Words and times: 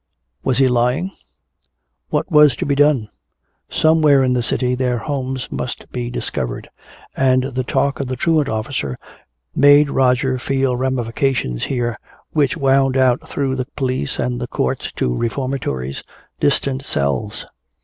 Was 0.43 0.57
he 0.57 0.67
lying? 0.67 1.11
What 2.09 2.31
was 2.31 2.55
to 2.55 2.65
be 2.65 2.73
done? 2.73 3.09
Somewhere 3.69 4.23
in 4.23 4.33
the 4.33 4.41
city 4.41 4.73
their 4.73 4.97
homes 4.97 5.47
must 5.51 5.91
be 5.91 6.09
discovered. 6.09 6.71
And 7.15 7.43
the 7.43 7.63
talk 7.63 7.99
of 7.99 8.07
the 8.07 8.15
truant 8.15 8.49
officer 8.49 8.97
made 9.55 9.91
Roger 9.91 10.39
feel 10.39 10.75
ramifications 10.75 11.65
here 11.65 11.95
which 12.31 12.57
wound 12.57 12.97
out 12.97 13.29
through 13.29 13.55
the 13.55 13.67
police 13.75 14.17
and 14.17 14.41
the 14.41 14.47
courts 14.47 14.91
to 14.93 15.15
reformatories, 15.15 16.01
distant 16.39 16.83
cells. 16.83 17.45